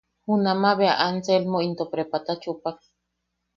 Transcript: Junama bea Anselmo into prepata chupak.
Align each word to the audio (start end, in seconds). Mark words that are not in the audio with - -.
Junama 0.25 0.71
bea 0.79 0.95
Anselmo 1.07 1.59
into 1.67 1.85
prepata 1.93 2.33
chupak. 2.41 2.77